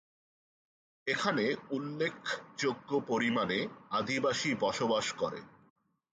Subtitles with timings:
[1.07, 1.45] এখানে
[1.71, 3.59] উল্লেখযোগ্য পরিমাণে
[3.91, 5.39] আদিবাসী বসবাস করে।